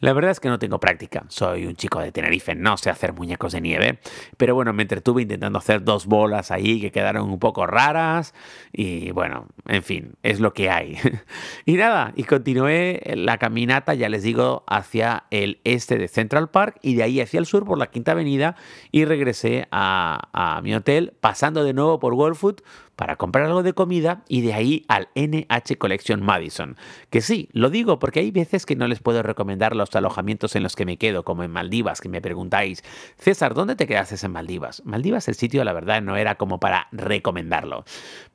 La 0.00 0.12
verdad 0.12 0.30
es 0.30 0.40
que 0.40 0.48
no 0.48 0.58
tengo 0.58 0.78
práctica. 0.78 1.24
Soy 1.28 1.66
un 1.66 1.74
chico 1.76 2.00
de 2.00 2.12
Tenerife, 2.12 2.54
no 2.54 2.76
sé 2.76 2.90
hacer 2.90 3.12
muñecos 3.12 3.52
de 3.52 3.60
nieve. 3.60 3.98
Pero 4.36 4.54
bueno, 4.54 4.72
me 4.72 4.82
entretuve 4.82 5.22
intentando 5.22 5.58
hacer 5.58 5.82
dos 5.82 6.06
bolas 6.06 6.50
ahí 6.50 6.80
que 6.80 6.92
quedaron 6.92 7.30
un 7.30 7.38
poco 7.38 7.66
raras. 7.66 8.34
Y 8.72 9.10
bueno, 9.10 9.46
en 9.66 9.82
fin, 9.82 10.14
es 10.22 10.40
lo 10.40 10.52
que 10.52 10.70
hay. 10.70 10.96
y 11.66 11.74
nada, 11.74 12.12
y 12.16 12.24
continué 12.24 13.02
la 13.16 13.38
caminata, 13.38 13.94
ya 13.94 14.08
les 14.08 14.22
digo, 14.22 14.64
hacia 14.66 15.24
el 15.30 15.60
este 15.64 15.98
de 15.98 16.08
Central 16.08 16.50
Park 16.50 16.78
y 16.82 16.94
de 16.94 17.02
ahí 17.02 17.20
hacia 17.20 17.38
el 17.38 17.46
sur 17.46 17.64
por 17.64 17.78
la 17.78 17.88
Quinta 17.88 18.12
Avenida 18.12 18.56
y 18.92 19.04
regresé 19.04 19.66
a, 19.70 20.28
a 20.32 20.60
mi 20.62 20.74
hotel 20.74 21.14
pasando 21.20 21.64
de 21.64 21.72
nuevo 21.72 21.98
por 21.98 22.14
World 22.14 22.36
Food 22.36 22.62
para 23.00 23.16
comprar 23.16 23.46
algo 23.46 23.62
de 23.62 23.72
comida 23.72 24.24
y 24.28 24.42
de 24.42 24.52
ahí 24.52 24.84
al 24.86 25.08
NH 25.14 25.78
Collection 25.78 26.22
Madison. 26.22 26.76
Que 27.08 27.22
sí, 27.22 27.48
lo 27.52 27.70
digo 27.70 27.98
porque 27.98 28.20
hay 28.20 28.30
veces 28.30 28.66
que 28.66 28.76
no 28.76 28.86
les 28.86 29.00
puedo 29.00 29.22
recomendar 29.22 29.74
los 29.74 29.96
alojamientos 29.96 30.54
en 30.54 30.62
los 30.62 30.76
que 30.76 30.84
me 30.84 30.98
quedo, 30.98 31.24
como 31.24 31.42
en 31.42 31.50
Maldivas, 31.50 32.02
que 32.02 32.10
me 32.10 32.20
preguntáis, 32.20 32.84
César, 33.16 33.54
¿dónde 33.54 33.74
te 33.74 33.86
quedaste 33.86 34.16
en 34.22 34.32
Maldivas? 34.32 34.82
Maldivas, 34.84 35.28
el 35.28 35.34
sitio, 35.34 35.64
la 35.64 35.72
verdad, 35.72 36.02
no 36.02 36.18
era 36.18 36.34
como 36.34 36.60
para 36.60 36.88
recomendarlo. 36.92 37.86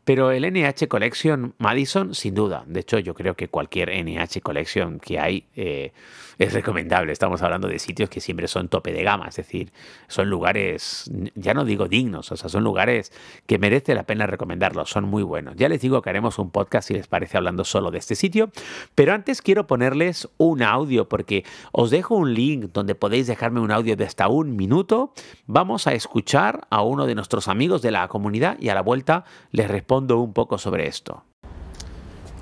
Pero 0.04 0.32
el 0.32 0.52
NH 0.52 0.88
Collection 0.88 1.54
Madison, 1.60 2.16
sin 2.16 2.34
duda. 2.34 2.64
De 2.66 2.80
hecho, 2.80 2.98
yo 2.98 3.14
creo 3.14 3.36
que 3.36 3.50
cualquier 3.50 3.90
NH 3.90 4.42
Collection 4.42 5.00
que 5.00 5.20
hay 5.20 5.46
eh, 5.56 5.94
es 6.38 6.54
recomendable. 6.54 7.12
Estamos 7.12 7.42
hablando 7.42 7.68
de 7.68 7.80
sitios 7.80 8.10
que 8.10 8.20
siempre 8.20 8.48
son 8.48 8.68
tope 8.68 8.94
de 8.94 9.04
gama, 9.04 9.28
es 9.28 9.36
decir, 9.36 9.72
son 10.08 10.30
lugares, 10.30 11.10
ya 11.36 11.54
no 11.54 11.66
digo 11.66 11.88
dignos, 11.88 12.32
o 12.32 12.38
sea, 12.38 12.50
son 12.50 12.64
lugares 12.64 13.12
que 13.48 13.58
merece 13.58 13.96
la 13.96 14.04
pena 14.04 14.28
recomendar 14.28 14.55
son 14.86 15.06
muy 15.06 15.24
buenos. 15.24 15.56
Ya 15.56 15.70
les 15.70 15.82
digo 15.82 16.02
que 16.02 16.10
haremos 16.10 16.40
un 16.40 16.50
podcast 16.50 16.88
si 16.88 16.94
les 16.94 17.08
parece 17.08 17.38
hablando 17.38 17.64
solo 17.64 17.92
de 17.92 17.98
este 17.98 18.16
sitio, 18.16 18.50
pero 18.94 19.14
antes 19.14 19.42
quiero 19.42 19.68
ponerles 19.68 20.28
un 20.38 20.64
audio 20.64 21.08
porque 21.08 21.44
os 21.72 21.90
dejo 21.90 22.16
un 22.16 22.34
link 22.34 22.72
donde 22.74 22.96
podéis 22.96 23.28
dejarme 23.28 23.60
un 23.60 23.72
audio 23.72 23.96
de 23.96 24.06
hasta 24.06 24.28
un 24.28 24.56
minuto. 24.56 25.14
Vamos 25.48 25.88
a 25.88 25.94
escuchar 25.94 26.68
a 26.70 26.82
uno 26.82 27.06
de 27.06 27.16
nuestros 27.16 27.48
amigos 27.48 27.82
de 27.82 27.92
la 27.92 28.08
comunidad 28.08 28.58
y 28.60 28.70
a 28.70 28.76
la 28.76 28.82
vuelta 28.82 29.26
les 29.52 29.70
respondo 29.70 30.20
un 30.20 30.34
poco 30.34 30.58
sobre 30.58 30.88
esto. 30.88 31.24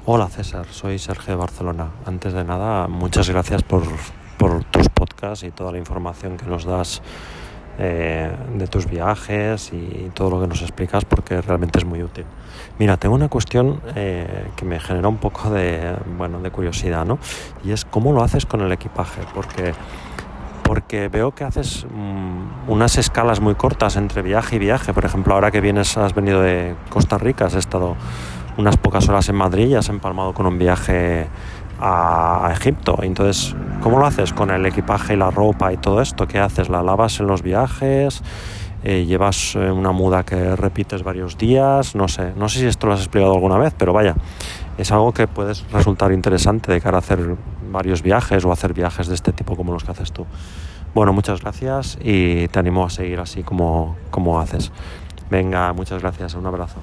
Hola 0.05 0.27
César, 0.27 0.65
soy 0.70 1.00
Sergio 1.00 1.34
de 1.34 1.39
Barcelona. 1.39 1.91
Antes 2.05 2.34
de 2.34 2.43
nada, 2.43 2.88
muchas 2.88 3.29
gracias 3.29 3.63
por, 3.63 3.84
por 4.38 4.63
tus 4.65 4.89
podcasts 4.89 5.46
y 5.46 5.51
toda 5.51 5.72
la 5.72 5.77
información 5.77 6.36
que 6.36 6.46
nos 6.46 6.65
das 6.65 7.01
eh, 7.80 8.32
de 8.56 8.68
tus 8.68 8.86
viajes 8.88 9.74
y 9.74 10.12
todo 10.13 10.30
lo 10.30 10.42
que 10.42 10.48
nos 10.48 10.62
explicas 10.62 11.06
porque 11.06 11.42
realmente 11.42 11.80
es 11.80 11.86
muy 11.86 12.03
útil. 12.03 12.25
Mira, 12.77 12.98
tengo 12.98 13.15
una 13.15 13.30
cuestión 13.30 13.82
eh, 13.96 14.48
que 14.56 14.65
me 14.65 14.80
genera 14.80 15.08
un 15.08 15.18
poco 15.18 15.50
de, 15.50 15.96
bueno, 16.18 16.39
de 16.39 16.51
curiosidad, 16.51 17.06
¿no? 17.06 17.20
Y 17.63 17.72
es 17.72 17.86
cómo 17.86 18.12
lo 18.13 18.24
haces 18.24 18.46
con 18.46 18.62
el 18.62 18.72
equipaje, 18.72 19.22
porque, 19.34 19.74
porque 20.63 21.08
veo 21.08 21.32
que 21.32 21.44
haces 21.44 21.86
mm, 21.92 22.70
unas 22.70 22.98
escalas 22.98 23.39
muy 23.39 23.56
cortas 23.56 23.96
entre 23.96 24.22
viaje 24.22 24.58
y 24.58 24.60
viaje. 24.60 24.94
Por 24.94 25.06
ejemplo, 25.06 25.34
ahora 25.34 25.51
que 25.51 25.62
vienes, 25.62 25.98
has 25.98 26.13
venido 26.13 26.42
de 26.42 26.75
Costa 26.89 27.18
Rica, 27.18 27.46
has 27.46 27.56
estado 27.56 27.96
unas 28.58 28.77
pocas 28.77 29.10
horas 29.10 29.30
en 29.30 29.36
Madrid 29.36 29.68
y 29.68 29.75
has 29.75 29.89
empalmado 29.89 30.34
con 30.34 30.46
un 30.46 30.60
viaje 30.60 31.27
a, 31.83 32.49
Egipto. 32.53 32.97
Entonces, 33.01 33.55
¿cómo 33.81 33.99
lo 33.99 34.05
haces 34.05 34.31
con 34.31 34.49
el 34.49 34.65
equipaje 34.65 35.13
y 35.13 35.17
la 35.17 35.29
ropa 35.29 35.73
y 35.73 35.77
todo 35.77 36.01
esto? 36.01 36.27
¿Qué 36.27 36.39
haces? 36.39 36.69
¿La 36.69 36.81
lavas 36.81 37.19
en 37.19 37.27
los 37.27 37.41
viajes? 37.41 38.21
Eh, 38.83 39.05
¿Llevas 39.05 39.55
eh, 39.55 39.71
una 39.71 39.91
muda 39.91 40.23
que 40.23 40.55
repites 40.55 41.03
varios 41.03 41.37
días? 41.37 41.95
No 41.95 42.07
sé, 42.07 42.33
no 42.35 42.49
sé 42.49 42.59
si 42.59 42.65
esto 42.65 42.87
lo 42.87 42.93
has 42.93 42.99
explicado 42.99 43.33
alguna 43.33 43.57
vez, 43.57 43.73
pero 43.77 43.93
vaya, 43.93 44.15
es 44.77 44.91
algo 44.91 45.11
que 45.13 45.27
puede 45.27 45.53
resultar 45.71 46.11
interesante 46.11 46.71
de 46.71 46.81
cara 46.81 46.97
a 46.97 46.99
hacer 46.99 47.35
varios 47.71 48.01
viajes 48.01 48.43
o 48.45 48.51
hacer 48.51 48.73
viajes 48.73 49.07
de 49.07 49.15
este 49.15 49.31
tipo 49.31 49.55
como 49.55 49.73
los 49.73 49.83
que 49.83 49.91
haces 49.91 50.11
tú. 50.11 50.25
Bueno, 50.93 51.11
muchas 51.11 51.41
gracias 51.41 51.97
y 52.01 52.47
te 52.49 52.59
animo 52.59 52.85
a 52.85 52.89
seguir 52.89 53.19
así 53.19 53.43
como, 53.43 53.95
como 54.11 54.39
haces. 54.39 54.71
Venga, 55.29 55.73
muchas 55.73 56.01
gracias, 56.01 56.35
un 56.35 56.45
abrazo. 56.45 56.79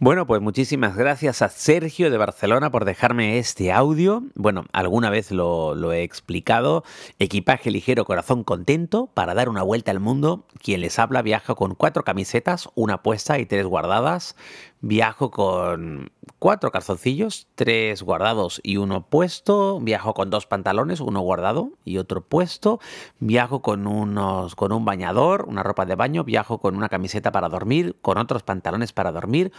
Bueno, 0.00 0.28
pues 0.28 0.40
muchísimas 0.40 0.94
gracias 0.96 1.42
a 1.42 1.48
Sergio 1.48 2.08
de 2.08 2.18
Barcelona 2.18 2.70
por 2.70 2.84
dejarme 2.84 3.38
este 3.38 3.72
audio. 3.72 4.22
Bueno, 4.36 4.64
alguna 4.72 5.10
vez 5.10 5.32
lo, 5.32 5.92
he 5.92 6.04
explicado. 6.04 6.84
Equipaje 7.18 7.72
ligero, 7.72 8.04
corazón 8.04 8.44
contento 8.44 9.10
para 9.12 9.34
dar 9.34 9.48
una 9.48 9.64
vuelta 9.64 9.90
al 9.90 9.98
mundo. 9.98 10.46
Quien 10.62 10.82
les 10.82 11.00
habla 11.00 11.20
viaja 11.22 11.56
con 11.56 11.74
cuatro 11.74 12.04
camisetas, 12.04 12.68
una 12.76 13.02
puesta 13.02 13.40
y 13.40 13.46
tres 13.46 13.66
guardadas. 13.66 14.36
Viajo 14.80 15.32
con 15.32 16.12
cuatro 16.38 16.70
calzoncillos, 16.70 17.48
tres 17.56 18.02
guardados 18.02 18.60
y 18.62 18.76
uno 18.76 19.06
puesto. 19.08 19.80
Viajo 19.80 20.14
con 20.14 20.30
dos 20.30 20.46
pantalones, 20.46 21.00
uno 21.00 21.20
guardado 21.20 21.72
y 21.84 21.98
otro 21.98 22.22
puesto. 22.22 22.78
Viajo 23.18 23.60
con 23.60 23.88
unos 23.88 24.54
con 24.54 24.72
un 24.72 24.84
bañador, 24.84 25.46
una 25.48 25.64
ropa 25.64 25.84
de 25.84 25.96
baño. 25.96 26.22
Viajo 26.22 26.58
con 26.58 26.76
una 26.76 26.88
camiseta 26.88 27.32
para 27.32 27.48
dormir, 27.48 27.96
con 28.02 28.18
otros 28.18 28.44
pantalones 28.44 28.92
para 28.92 29.10
dormir, 29.10 29.52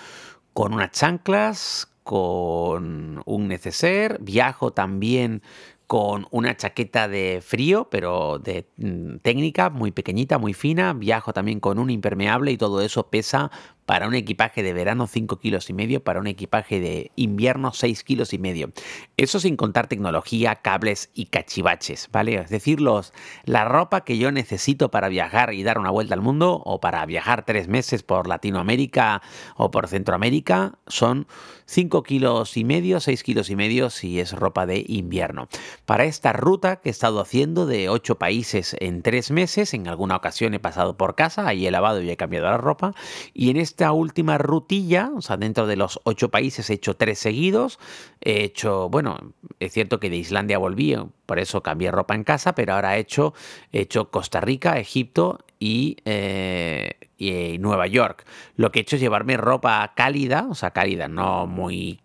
con 0.54 0.74
unas 0.74 0.92
chanclas, 0.92 1.92
con 2.04 3.22
un 3.26 3.48
neceser. 3.50 4.20
Viajo 4.22 4.72
también 4.72 5.42
con 5.90 6.28
una 6.30 6.56
chaqueta 6.56 7.08
de 7.08 7.42
frío, 7.44 7.90
pero 7.90 8.38
de 8.38 8.70
mm, 8.78 9.18
técnica, 9.24 9.72
muy 9.72 9.92
pequeñita, 9.92 10.38
muy 10.38 10.54
fina. 10.54 10.94
Viajo 10.94 11.34
también 11.34 11.60
con 11.60 11.80
un 11.80 11.90
impermeable 11.90 12.52
y 12.52 12.58
todo 12.58 12.82
eso 12.82 13.10
pesa 13.10 13.50
para 13.90 14.08
un 14.08 14.14
equipaje 14.14 14.62
de 14.62 14.72
verano 14.72 15.08
5 15.08 15.40
kilos 15.40 15.72
y 15.72 15.74
medio, 15.74 16.04
para 16.04 16.20
un 16.20 16.28
equipaje 16.28 16.80
de 16.80 17.12
invierno 17.16 17.74
6 17.74 18.04
kilos 18.04 18.36
y 18.36 18.38
medio. 18.38 18.70
Eso 19.18 19.40
sin 19.40 19.56
contar 19.56 19.88
tecnología, 19.88 20.58
cables 20.58 21.10
y 21.16 21.26
cachivaches, 21.26 22.08
¿vale? 22.12 22.36
Es 22.36 22.52
decir, 22.52 22.82
los, 22.82 23.14
la 23.46 23.66
ropa 23.66 24.02
que 24.02 24.20
yo 24.20 24.32
necesito 24.32 24.92
para 24.92 25.10
viajar 25.10 25.56
y 25.56 25.64
dar 25.64 25.80
una 25.80 25.90
vuelta 25.90 26.14
al 26.14 26.22
mundo 26.22 26.62
o 26.66 26.80
para 26.80 27.04
viajar 27.08 27.46
tres 27.46 27.68
meses 27.68 28.04
por 28.04 28.28
Latinoamérica 28.28 29.24
o 29.56 29.72
por 29.72 29.88
Centroamérica 29.88 30.78
son 30.86 31.26
5 31.66 32.04
kilos 32.04 32.58
y 32.58 32.66
medio, 32.66 33.00
6 33.00 33.24
kilos 33.24 33.50
y 33.50 33.56
medio 33.56 33.90
si 33.90 34.20
es 34.20 34.34
ropa 34.34 34.68
de 34.68 34.86
invierno. 34.88 35.48
Para 35.88 36.04
esta 36.04 36.32
ruta 36.32 36.76
que 36.76 36.90
he 36.90 36.92
estado 36.92 37.22
haciendo 37.22 37.66
de 37.66 37.90
8 37.90 38.20
países 38.20 38.76
en 38.80 39.02
3 39.02 39.32
meses, 39.32 39.74
en 39.74 39.88
alguna 39.88 40.16
ocasión 40.16 40.54
he 40.54 40.60
pasado 40.60 40.96
por 40.96 41.16
casa, 41.16 41.48
ahí 41.48 41.66
he 41.66 41.72
lavado 41.72 42.04
y 42.04 42.12
he 42.12 42.18
cambiado 42.18 42.46
la 42.52 42.58
ropa 42.58 42.94
y 43.34 43.50
en 43.50 43.58
este 43.58 43.79
esta 43.80 43.94
última 43.94 44.38
rutilla, 44.38 45.10
o 45.16 45.22
sea, 45.22 45.38
dentro 45.38 45.66
de 45.66 45.78
los 45.78 46.02
ocho 46.04 46.28
países 46.28 46.70
he 46.70 46.74
hecho 46.74 46.98
tres 46.98 47.18
seguidos. 47.18 47.80
He 48.20 48.44
hecho, 48.44 48.90
bueno, 48.90 49.32
es 49.62 49.72
cierto 49.72 50.02
que 50.02 50.10
de 50.10 50.18
Islandia 50.18 50.58
volví, 50.58 50.98
por 51.26 51.40
eso 51.40 51.64
cambié 51.64 51.90
ropa 51.90 52.14
en 52.14 52.26
casa, 52.26 52.56
pero 52.56 52.74
ahora 52.74 52.98
he 52.98 53.00
hecho, 53.00 53.34
he 53.72 53.80
hecho 53.80 54.12
Costa 54.12 54.42
Rica, 54.42 54.78
Egipto 54.80 55.40
y, 55.60 55.96
eh, 56.04 57.09
y, 57.20 57.58
Nueva 57.60 57.86
York. 57.86 58.26
Lo 58.56 58.72
que 58.72 58.80
he 58.80 58.82
hecho 58.82 58.96
es 58.96 59.02
llevarme 59.02 59.38
ropa 59.38 59.94
cálida, 59.96 60.48
o 60.50 60.56
sea, 60.56 60.72
cálida, 60.72 61.08
no 61.08 61.46
muy 61.46 62.00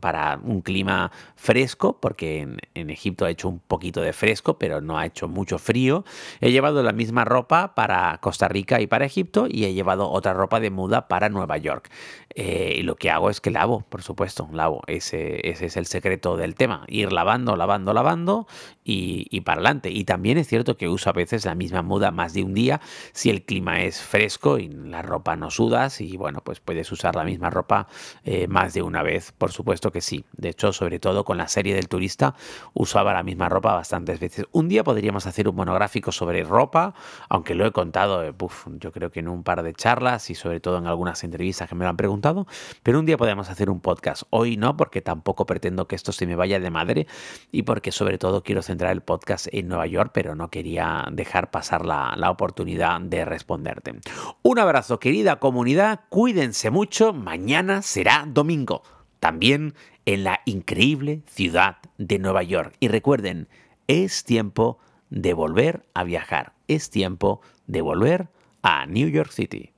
para 0.00 0.40
un 0.42 0.62
clima 0.62 1.12
fresco, 1.36 1.98
porque 2.00 2.48
en, 2.74 2.90
Egipto 2.90 3.24
ha 3.24 3.30
hecho 3.30 3.48
un 3.48 3.58
poquito 3.58 4.00
de 4.00 4.12
fresco, 4.12 4.58
pero 4.58 4.80
no 4.80 4.98
ha 4.98 5.06
hecho 5.06 5.28
mucho 5.28 5.58
frío. 5.58 6.04
He 6.40 6.50
llevado 6.50 6.82
la 6.82 6.92
misma 6.92 7.24
ropa 7.24 7.74
para 7.74 8.18
Costa 8.20 8.48
Rica 8.48 8.80
y 8.80 8.86
para 8.86 9.04
Egipto 9.04 9.46
y 9.48 9.64
he 9.64 9.74
llevado 9.74 10.10
otra 10.10 10.32
ropa 10.32 10.60
de 10.60 10.70
muda 10.70 11.08
para 11.08 11.28
Nueva 11.28 11.58
York. 11.58 11.90
Eh, 12.36 12.76
y 12.78 12.82
lo 12.82 12.96
que 12.96 13.10
hago 13.10 13.30
es 13.30 13.40
que 13.40 13.50
lavo, 13.50 13.84
por 13.88 14.02
supuesto, 14.02 14.48
lavo. 14.52 14.82
Ese, 14.86 15.48
ese 15.48 15.66
es 15.66 15.76
el 15.76 15.86
secreto 15.86 16.36
del 16.36 16.54
tema. 16.54 16.84
Ir 16.88 17.12
lavando, 17.12 17.56
lavando, 17.56 17.92
lavando 17.92 18.46
y, 18.84 19.26
y 19.30 19.42
para 19.42 19.56
adelante. 19.56 19.90
Y 19.90 20.04
también 20.04 20.38
es 20.38 20.48
cierto 20.48 20.76
que 20.76 20.88
uso 20.88 21.10
a 21.10 21.12
veces 21.12 21.44
la 21.44 21.54
misma 21.54 21.82
muda 21.82 22.10
más 22.10 22.32
de 22.32 22.42
un 22.42 22.54
día 22.54 22.80
si 23.12 23.30
el 23.30 23.44
clima 23.44 23.82
es 23.82 24.00
fresco 24.00 24.53
y 24.58 24.68
la 24.68 25.02
ropa 25.02 25.36
no 25.36 25.50
sudas. 25.50 26.00
Y 26.00 26.16
bueno, 26.16 26.40
pues 26.42 26.60
puedes 26.60 26.90
usar 26.92 27.14
la 27.16 27.24
misma 27.24 27.50
ropa 27.50 27.86
eh, 28.24 28.46
más 28.48 28.74
de 28.74 28.82
una 28.82 29.02
vez. 29.02 29.32
Por 29.32 29.52
supuesto 29.52 29.92
que 29.92 30.00
sí. 30.00 30.24
De 30.32 30.50
hecho, 30.50 30.72
sobre 30.72 30.98
todo 30.98 31.24
con 31.24 31.38
la 31.38 31.48
serie 31.48 31.74
del 31.74 31.88
turista, 31.88 32.34
usaba 32.72 33.12
la 33.12 33.22
misma 33.22 33.48
ropa 33.48 33.74
bastantes 33.74 34.20
veces. 34.20 34.46
Un 34.52 34.68
día 34.68 34.84
podríamos 34.84 35.26
hacer 35.26 35.48
un 35.48 35.56
monográfico 35.56 36.12
sobre 36.12 36.44
ropa, 36.44 36.94
aunque 37.28 37.54
lo 37.54 37.66
he 37.66 37.72
contado, 37.72 38.24
eh, 38.24 38.34
yo 38.78 38.92
creo 38.92 39.10
que 39.10 39.20
en 39.20 39.28
un 39.28 39.42
par 39.42 39.62
de 39.62 39.74
charlas 39.74 40.30
y 40.30 40.34
sobre 40.34 40.60
todo 40.60 40.78
en 40.78 40.86
algunas 40.86 41.22
entrevistas 41.24 41.68
que 41.68 41.74
me 41.74 41.84
lo 41.84 41.90
han 41.90 41.96
preguntado 41.96 42.24
pero 42.82 42.98
un 42.98 43.06
día 43.06 43.16
podemos 43.16 43.50
hacer 43.50 43.70
un 43.70 43.80
podcast. 43.80 44.22
Hoy 44.30 44.56
no, 44.56 44.76
porque 44.76 45.02
tampoco 45.02 45.46
pretendo 45.46 45.86
que 45.86 45.96
esto 45.96 46.12
se 46.12 46.26
me 46.26 46.36
vaya 46.36 46.60
de 46.60 46.70
madre 46.70 47.06
y 47.52 47.62
porque 47.62 47.92
sobre 47.92 48.18
todo 48.18 48.42
quiero 48.42 48.62
centrar 48.62 48.92
el 48.92 49.00
podcast 49.00 49.46
en 49.52 49.68
Nueva 49.68 49.86
York, 49.86 50.10
pero 50.14 50.34
no 50.34 50.50
quería 50.50 51.06
dejar 51.12 51.50
pasar 51.50 51.84
la, 51.84 52.14
la 52.16 52.30
oportunidad 52.30 53.00
de 53.00 53.24
responderte. 53.24 53.94
Un 54.46 54.58
abrazo 54.58 55.00
querida 55.00 55.40
comunidad, 55.40 56.00
cuídense 56.10 56.68
mucho, 56.68 57.14
mañana 57.14 57.80
será 57.80 58.26
domingo, 58.28 58.82
también 59.18 59.72
en 60.04 60.22
la 60.22 60.42
increíble 60.44 61.22
ciudad 61.24 61.78
de 61.96 62.18
Nueva 62.18 62.42
York. 62.42 62.76
Y 62.78 62.88
recuerden, 62.88 63.48
es 63.86 64.22
tiempo 64.22 64.78
de 65.08 65.32
volver 65.32 65.86
a 65.94 66.04
viajar, 66.04 66.52
es 66.68 66.90
tiempo 66.90 67.40
de 67.66 67.80
volver 67.80 68.28
a 68.60 68.84
New 68.84 69.08
York 69.08 69.30
City. 69.32 69.73